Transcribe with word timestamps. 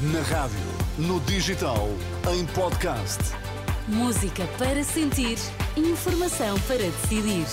Na 0.00 0.20
rádio, 0.20 0.56
no 0.96 1.18
digital, 1.22 1.88
em 2.32 2.46
podcast. 2.46 3.18
Música 3.88 4.46
para 4.56 4.84
sentir, 4.84 5.36
informação 5.76 6.56
para 6.68 6.76
decidir. 6.76 7.44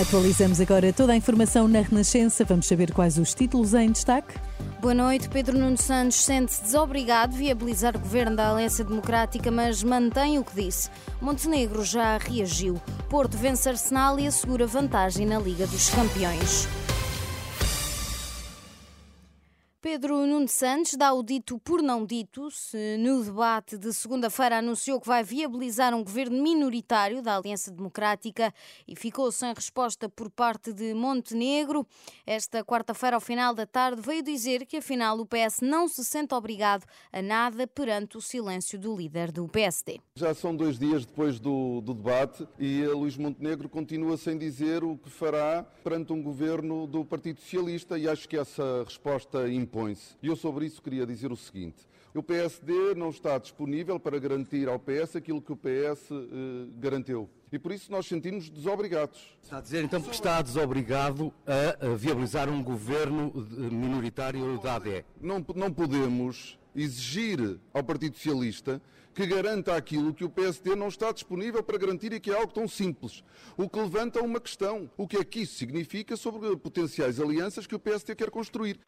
Atualizamos 0.00 0.60
agora 0.60 0.92
toda 0.92 1.12
a 1.12 1.16
informação 1.16 1.68
na 1.68 1.80
Renascença. 1.80 2.44
Vamos 2.44 2.66
saber 2.66 2.92
quais 2.92 3.18
os 3.18 3.32
títulos 3.34 3.72
em 3.72 3.92
destaque. 3.92 4.34
Boa 4.80 4.92
noite. 4.92 5.28
Pedro 5.28 5.56
Nuno 5.56 5.78
Santos 5.78 6.24
sente-se 6.24 6.64
desobrigado 6.64 7.34
de 7.34 7.38
viabilizar 7.38 7.94
o 7.94 8.00
governo 8.00 8.34
da 8.34 8.50
Aliança 8.50 8.82
Democrática, 8.82 9.48
mas 9.52 9.80
mantém 9.84 10.40
o 10.40 10.44
que 10.44 10.60
disse. 10.60 10.90
Montenegro 11.20 11.84
já 11.84 12.18
reagiu. 12.18 12.82
Porto 13.08 13.36
vence 13.36 13.68
Arsenal 13.68 14.18
e 14.18 14.26
assegura 14.26 14.66
vantagem 14.66 15.24
na 15.24 15.38
Liga 15.38 15.68
dos 15.68 15.88
Campeões. 15.90 16.66
Pedro 19.86 20.26
Nuno 20.26 20.48
Santos 20.48 20.94
dá 20.94 21.12
o 21.12 21.22
dito 21.22 21.60
por 21.60 21.80
não 21.80 22.04
dito, 22.04 22.50
se 22.50 22.96
no 22.98 23.22
debate 23.22 23.78
de 23.78 23.94
segunda-feira 23.94 24.58
anunciou 24.58 25.00
que 25.00 25.06
vai 25.06 25.22
viabilizar 25.22 25.94
um 25.94 26.02
governo 26.02 26.42
minoritário 26.42 27.22
da 27.22 27.36
Aliança 27.36 27.70
Democrática 27.70 28.52
e 28.88 28.96
ficou 28.96 29.30
sem 29.30 29.54
resposta 29.54 30.08
por 30.08 30.28
parte 30.28 30.72
de 30.72 30.92
Montenegro. 30.92 31.86
Esta 32.26 32.64
quarta-feira, 32.64 33.14
ao 33.14 33.20
final 33.20 33.54
da 33.54 33.64
tarde, 33.64 34.02
veio 34.02 34.24
dizer 34.24 34.66
que 34.66 34.78
afinal 34.78 35.20
o 35.20 35.24
PS 35.24 35.60
não 35.62 35.86
se 35.86 36.04
sente 36.04 36.34
obrigado 36.34 36.84
a 37.12 37.22
nada 37.22 37.64
perante 37.64 38.16
o 38.16 38.20
silêncio 38.20 38.80
do 38.80 38.96
líder 38.96 39.30
do 39.30 39.46
PSD. 39.46 40.00
Já 40.16 40.34
são 40.34 40.56
dois 40.56 40.80
dias 40.80 41.06
depois 41.06 41.38
do, 41.38 41.80
do 41.80 41.94
debate 41.94 42.44
e 42.58 42.84
Luís 42.88 43.16
Montenegro 43.16 43.68
continua 43.68 44.16
sem 44.16 44.36
dizer 44.36 44.82
o 44.82 44.98
que 44.98 45.08
fará 45.08 45.62
perante 45.84 46.12
um 46.12 46.20
governo 46.20 46.88
do 46.88 47.04
Partido 47.04 47.38
Socialista 47.38 47.96
e 47.96 48.08
acho 48.08 48.28
que 48.28 48.36
essa 48.36 48.82
resposta 48.82 49.48
impõe 49.48 49.75
impõe-se. 49.76 50.16
E 50.22 50.28
eu 50.28 50.36
sobre 50.36 50.66
isso 50.66 50.80
queria 50.80 51.06
dizer 51.06 51.30
o 51.30 51.36
seguinte. 51.36 51.86
O 52.14 52.22
PSD 52.22 52.94
não 52.94 53.10
está 53.10 53.36
disponível 53.36 54.00
para 54.00 54.18
garantir 54.18 54.68
ao 54.68 54.78
PS 54.78 55.16
aquilo 55.16 55.42
que 55.42 55.52
o 55.52 55.56
PS 55.56 56.10
eh, 56.10 56.68
garantiu. 56.78 57.28
E 57.52 57.58
por 57.58 57.72
isso 57.72 57.92
nós 57.92 58.06
sentimos 58.06 58.48
desobrigados. 58.48 59.36
Está 59.42 59.58
a 59.58 59.60
dizer 59.60 59.84
então 59.84 60.00
que 60.00 60.10
está 60.10 60.40
desobrigado 60.40 61.32
a, 61.46 61.94
viabilizar 61.94 62.48
um 62.48 62.62
governo 62.62 63.32
minoritário 63.70 64.58
da 64.60 64.76
AD? 64.76 65.04
Não, 65.20 65.44
não 65.54 65.70
podemos 65.70 66.58
exigir 66.74 67.60
ao 67.74 67.84
Partido 67.84 68.16
Socialista 68.16 68.80
que 69.14 69.26
garanta 69.26 69.76
aquilo 69.76 70.12
que 70.12 70.24
o 70.24 70.30
PSD 70.30 70.74
não 70.74 70.88
está 70.88 71.12
disponível 71.12 71.62
para 71.62 71.78
garantir 71.78 72.12
e 72.12 72.20
que 72.20 72.30
é 72.30 72.34
algo 72.34 72.52
tão 72.52 72.66
simples. 72.66 73.22
O 73.56 73.68
que 73.68 73.78
levanta 73.78 74.22
uma 74.22 74.40
questão. 74.40 74.90
O 74.96 75.06
que 75.06 75.18
é 75.18 75.24
que 75.24 75.40
isso 75.40 75.54
significa 75.54 76.16
sobre 76.16 76.54
potenciais 76.56 77.20
alianças 77.20 77.66
que 77.66 77.74
o 77.74 77.78
PSD 77.78 78.14
quer 78.14 78.30
construir? 78.30 78.80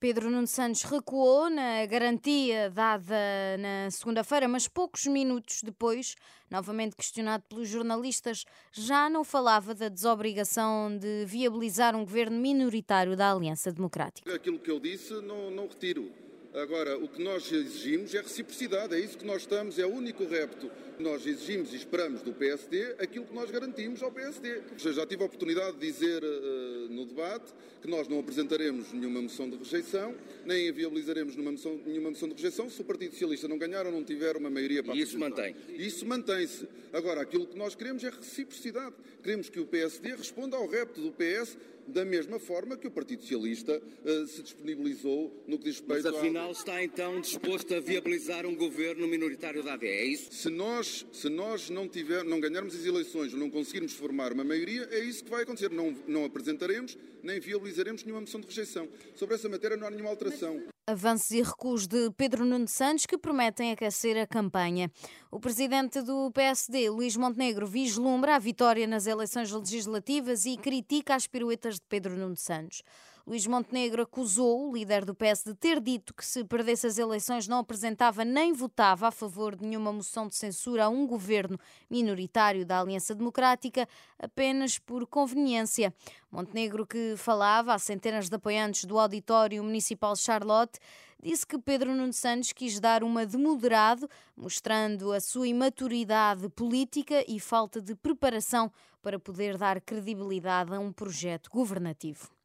Pedro 0.00 0.30
Nuno 0.30 0.46
Santos 0.46 0.84
recuou 0.84 1.50
na 1.50 1.84
garantia 1.86 2.70
dada 2.70 3.16
na 3.58 3.90
segunda-feira, 3.90 4.46
mas 4.46 4.68
poucos 4.68 5.06
minutos 5.06 5.60
depois, 5.60 6.14
novamente 6.48 6.94
questionado 6.94 7.42
pelos 7.48 7.68
jornalistas, 7.68 8.44
já 8.70 9.10
não 9.10 9.24
falava 9.24 9.74
da 9.74 9.88
desobrigação 9.88 10.96
de 10.96 11.24
viabilizar 11.26 11.96
um 11.96 12.04
governo 12.04 12.38
minoritário 12.38 13.16
da 13.16 13.32
Aliança 13.32 13.72
Democrática. 13.72 14.32
Aquilo 14.32 14.60
que 14.60 14.70
eu 14.70 14.78
disse 14.78 15.14
não, 15.14 15.50
não 15.50 15.66
retiro. 15.66 16.27
Agora, 16.62 16.98
o 16.98 17.08
que 17.08 17.22
nós 17.22 17.50
exigimos 17.52 18.12
é 18.14 18.20
reciprocidade, 18.20 18.92
é 18.92 18.98
isso 18.98 19.16
que 19.16 19.24
nós 19.24 19.42
estamos, 19.42 19.78
é 19.78 19.86
o 19.86 19.90
único 19.90 20.24
repto. 20.24 20.68
Nós 20.98 21.24
exigimos 21.24 21.72
e 21.72 21.76
esperamos 21.76 22.22
do 22.22 22.32
PSD 22.32 22.96
aquilo 22.98 23.24
que 23.24 23.34
nós 23.34 23.48
garantimos 23.48 24.02
ao 24.02 24.10
PSD. 24.10 24.62
Já 24.76 25.06
tive 25.06 25.22
a 25.22 25.26
oportunidade 25.26 25.76
de 25.76 25.86
dizer 25.86 26.22
uh, 26.24 26.88
no 26.90 27.06
debate 27.06 27.52
que 27.80 27.88
nós 27.88 28.08
não 28.08 28.18
apresentaremos 28.18 28.92
nenhuma 28.92 29.22
moção 29.22 29.48
de 29.48 29.56
rejeição, 29.56 30.12
nem 30.44 30.72
viabilizaremos 30.72 31.36
nenhuma 31.36 31.52
moção, 31.52 31.80
nenhuma 31.86 32.10
moção 32.10 32.28
de 32.28 32.34
rejeição 32.34 32.68
se 32.68 32.80
o 32.80 32.84
Partido 32.84 33.12
Socialista 33.12 33.46
não 33.46 33.56
ganhar 33.56 33.86
ou 33.86 33.92
não 33.92 34.02
tiver 34.02 34.36
uma 34.36 34.50
maioria 34.50 34.82
para 34.82 34.96
E 34.96 35.00
isso 35.00 35.16
mantém? 35.16 35.54
Isso 35.68 36.04
mantém-se. 36.04 36.66
Agora, 36.92 37.20
aquilo 37.20 37.46
que 37.46 37.56
nós 37.56 37.76
queremos 37.76 38.02
é 38.02 38.10
reciprocidade. 38.10 38.96
Queremos 39.22 39.48
que 39.48 39.60
o 39.60 39.66
PSD 39.66 40.16
responda 40.16 40.56
ao 40.56 40.66
repto 40.66 41.00
do 41.00 41.12
PS 41.12 41.56
da 41.88 42.04
mesma 42.04 42.38
forma 42.38 42.76
que 42.76 42.86
o 42.86 42.90
Partido 42.90 43.22
Socialista 43.22 43.80
uh, 44.04 44.26
se 44.26 44.42
disponibilizou 44.42 45.44
no 45.46 45.58
que 45.58 45.64
diz 45.64 45.78
respeito 45.78 46.04
Mas 46.04 46.14
afinal 46.14 46.52
está 46.52 46.82
então 46.82 47.20
disposto 47.20 47.74
a 47.74 47.80
viabilizar 47.80 48.46
um 48.46 48.54
governo 48.54 49.06
minoritário 49.08 49.62
da 49.62 49.74
AD, 49.74 49.86
é 49.86 50.04
isso? 50.04 50.32
Se 50.32 50.50
nós, 50.50 51.06
se 51.12 51.28
nós 51.28 51.70
não, 51.70 51.88
tiver, 51.88 52.24
não 52.24 52.40
ganharmos 52.40 52.74
as 52.74 52.84
eleições 52.84 53.32
ou 53.32 53.38
não 53.38 53.50
conseguirmos 53.50 53.92
formar 53.92 54.32
uma 54.32 54.44
maioria, 54.44 54.88
é 54.90 55.00
isso 55.00 55.24
que 55.24 55.30
vai 55.30 55.42
acontecer. 55.42 55.70
Não, 55.70 55.96
não 56.06 56.24
apresentaremos 56.24 56.96
nem 57.22 57.40
viabilizaremos 57.40 58.04
nenhuma 58.04 58.20
moção 58.20 58.40
de 58.40 58.46
rejeição. 58.46 58.88
Sobre 59.14 59.34
essa 59.34 59.48
matéria 59.48 59.76
não 59.76 59.86
há 59.86 59.90
nenhuma 59.90 60.10
alteração. 60.10 60.62
Avanços 60.88 61.32
e 61.32 61.42
recuos 61.42 61.86
de 61.86 62.10
Pedro 62.12 62.46
Nuno 62.46 62.66
Santos 62.66 63.04
que 63.04 63.18
prometem 63.18 63.72
aquecer 63.72 64.16
a 64.16 64.26
campanha. 64.26 64.90
O 65.30 65.38
presidente 65.38 66.00
do 66.00 66.30
PSD, 66.32 66.88
Luís 66.88 67.14
Montenegro, 67.14 67.66
vislumbra 67.66 68.36
a 68.36 68.38
vitória 68.38 68.86
nas 68.86 69.06
eleições 69.06 69.52
legislativas 69.52 70.46
e 70.46 70.56
critica 70.56 71.14
as 71.14 71.26
piruetas 71.26 71.74
de 71.74 71.82
Pedro 71.90 72.16
Nuno 72.16 72.38
Santos. 72.38 72.82
Luís 73.28 73.46
Montenegro 73.46 74.00
acusou 74.00 74.70
o 74.70 74.74
líder 74.74 75.04
do 75.04 75.14
PS 75.14 75.44
de 75.44 75.54
ter 75.54 75.82
dito 75.82 76.14
que 76.14 76.24
se 76.24 76.42
perdesse 76.44 76.86
as 76.86 76.96
eleições 76.96 77.46
não 77.46 77.58
apresentava 77.58 78.24
nem 78.24 78.54
votava 78.54 79.06
a 79.06 79.10
favor 79.10 79.54
de 79.54 79.66
nenhuma 79.66 79.92
moção 79.92 80.26
de 80.26 80.34
censura 80.34 80.86
a 80.86 80.88
um 80.88 81.06
governo 81.06 81.60
minoritário 81.90 82.64
da 82.64 82.80
Aliança 82.80 83.14
Democrática 83.14 83.86
apenas 84.18 84.78
por 84.78 85.06
conveniência. 85.06 85.94
Montenegro, 86.32 86.86
que 86.86 87.16
falava 87.18 87.74
a 87.74 87.78
centenas 87.78 88.30
de 88.30 88.34
apoiantes 88.34 88.86
do 88.86 88.98
Auditório 88.98 89.62
Municipal 89.62 90.16
Charlotte, 90.16 90.78
disse 91.22 91.46
que 91.46 91.58
Pedro 91.58 91.94
Nuno 91.94 92.14
Santos 92.14 92.54
quis 92.54 92.80
dar 92.80 93.04
uma 93.04 93.26
de 93.26 93.36
moderado, 93.36 94.08
mostrando 94.34 95.12
a 95.12 95.20
sua 95.20 95.46
imaturidade 95.46 96.48
política 96.48 97.22
e 97.28 97.38
falta 97.38 97.78
de 97.78 97.94
preparação 97.94 98.72
para 99.02 99.18
poder 99.18 99.58
dar 99.58 99.82
credibilidade 99.82 100.74
a 100.74 100.80
um 100.80 100.90
projeto 100.90 101.50
governativo. 101.50 102.37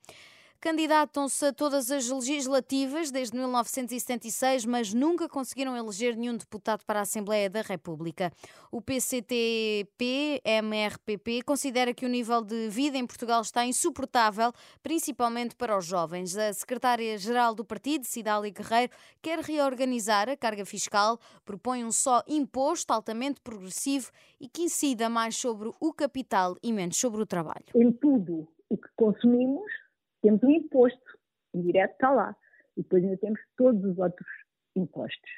Candidatam-se 0.64 1.48
a 1.48 1.52
todas 1.52 1.92
as 1.92 2.10
legislativas 2.10 3.12
desde 3.12 3.36
1976, 3.36 4.64
mas 4.64 4.94
nunca 4.94 5.28
conseguiram 5.28 5.76
eleger 5.76 6.16
nenhum 6.16 6.38
deputado 6.38 6.86
para 6.86 7.00
a 7.00 7.02
Assembleia 7.02 7.50
da 7.50 7.62
República. 7.62 8.32
O 8.72 8.82
PCTP-MRPP 8.82 11.42
considera 11.42 11.94
que 11.94 12.06
o 12.06 12.10
nível 12.10 12.42
de 12.42 12.70
vida 12.70 12.98
em 12.98 13.06
Portugal 13.06 13.42
está 13.42 13.66
insuportável, 13.66 14.54
principalmente 14.82 15.54
para 15.54 15.78
os 15.78 15.84
jovens. 15.84 16.38
A 16.38 16.54
secretária-geral 16.54 17.54
do 17.54 17.66
partido, 17.66 18.06
Cidália 18.06 18.50
Guerreiro, 18.50 18.94
quer 19.22 19.40
reorganizar 19.40 20.30
a 20.30 20.38
carga 20.38 20.64
fiscal, 20.64 21.20
propõe 21.44 21.84
um 21.84 21.92
só 21.92 22.24
imposto 22.26 22.94
altamente 22.94 23.42
progressivo 23.42 24.10
e 24.40 24.48
que 24.48 24.62
incida 24.62 25.10
mais 25.10 25.36
sobre 25.36 25.74
o 25.78 25.92
capital 25.92 26.56
e 26.64 26.72
menos 26.72 26.96
sobre 26.96 27.22
o 27.22 27.26
trabalho. 27.26 27.66
Em 27.76 27.92
tudo 27.92 28.48
o 28.70 28.78
que 28.78 28.88
consumimos, 28.96 29.83
temos 30.24 30.42
um 30.42 30.50
imposto 30.50 31.20
indireto, 31.54 31.92
está 31.92 32.10
lá. 32.10 32.36
E 32.76 32.82
depois 32.82 33.04
ainda 33.04 33.18
temos 33.18 33.40
todos 33.56 33.84
os 33.84 34.00
outros 34.00 34.28
impostos. 34.76 35.30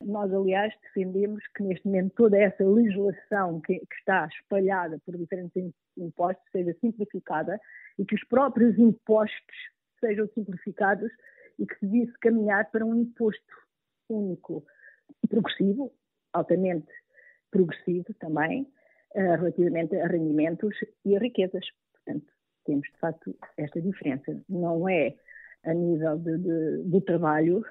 Nós, 0.00 0.32
aliás, 0.32 0.74
defendemos 0.82 1.46
que 1.54 1.62
neste 1.62 1.86
momento 1.86 2.14
toda 2.16 2.38
essa 2.38 2.64
legislação 2.64 3.60
que, 3.60 3.78
que 3.78 3.94
está 3.98 4.26
espalhada 4.26 4.98
por 5.04 5.16
diferentes 5.16 5.72
impostos 5.96 6.42
seja 6.50 6.74
simplificada 6.80 7.60
e 7.98 8.04
que 8.04 8.14
os 8.14 8.24
próprios 8.24 8.78
impostos 8.78 9.56
sejam 10.00 10.26
simplificados 10.28 11.12
e 11.58 11.66
que 11.66 11.78
se 11.78 11.86
devia 11.86 12.12
caminhar 12.22 12.70
para 12.70 12.84
um 12.84 12.94
imposto 12.94 13.54
único, 14.08 14.64
progressivo, 15.28 15.92
altamente 16.32 16.88
progressivo 17.50 18.14
também, 18.18 18.62
uh, 19.14 19.36
relativamente 19.36 19.94
a 19.96 20.06
rendimentos 20.06 20.74
e 21.04 21.14
a 21.14 21.18
riquezas. 21.18 21.66
Portanto, 21.92 22.32
temos 22.70 22.88
de 22.88 22.98
facto 23.00 23.36
esta 23.56 23.80
diferença. 23.80 24.40
Não 24.48 24.88
é 24.88 25.16
a 25.64 25.74
nível 25.74 26.16
de, 26.18 26.38
de, 26.38 26.84
do 26.84 27.00
trabalho 27.00 27.64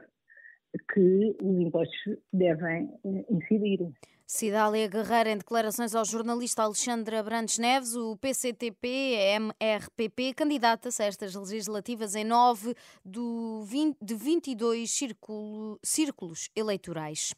que 0.94 1.36
os 1.42 1.60
impostos 1.60 2.18
devem 2.32 2.88
eh, 3.06 3.26
incidir. 3.30 3.80
Cidália 4.28 4.88
Guerreira, 4.88 5.32
em 5.32 5.38
declarações 5.38 5.96
ao 5.96 6.06
jornalista 6.06 6.62
Alexandre 6.62 7.16
Abrantes 7.16 7.58
Neves, 7.58 7.96
o 7.96 8.16
PCTP-MRPP 8.18 10.36
candidata-se 10.36 11.02
a 11.02 11.08
estas 11.08 11.34
legislativas 11.34 12.14
em 12.14 12.24
9 12.24 12.76
do 13.04 13.64
20, 13.64 13.98
de 14.00 14.14
22 14.14 14.92
círculo, 14.92 15.80
círculos 15.82 16.52
eleitorais. 16.56 17.34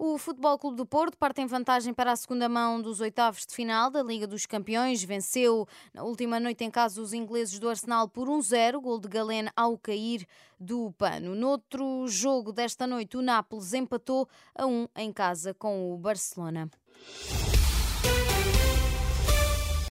O 0.00 0.16
Futebol 0.16 0.56
Clube 0.56 0.76
do 0.76 0.86
Porto 0.86 1.18
parte 1.18 1.40
em 1.40 1.46
vantagem 1.46 1.92
para 1.92 2.12
a 2.12 2.16
segunda 2.16 2.48
mão 2.48 2.80
dos 2.80 3.00
oitavos 3.00 3.44
de 3.44 3.52
final 3.52 3.90
da 3.90 4.00
Liga 4.00 4.28
dos 4.28 4.46
Campeões. 4.46 5.02
Venceu 5.02 5.66
na 5.92 6.04
última 6.04 6.38
noite 6.38 6.62
em 6.62 6.70
casa 6.70 7.02
os 7.02 7.12
ingleses 7.12 7.58
do 7.58 7.68
Arsenal 7.68 8.08
por 8.08 8.28
1-0, 8.28 8.80
gol 8.80 9.00
de 9.00 9.08
Galeno 9.08 9.50
ao 9.56 9.76
cair 9.76 10.24
do 10.56 10.92
pano. 10.92 11.34
Noutro 11.34 12.06
jogo 12.06 12.52
desta 12.52 12.86
noite, 12.86 13.16
o 13.16 13.22
Nápoles 13.22 13.74
empatou 13.74 14.28
a 14.54 14.64
1 14.68 14.86
em 14.98 15.12
casa 15.12 15.52
com 15.52 15.92
o 15.92 15.98
Barcelona. 15.98 16.70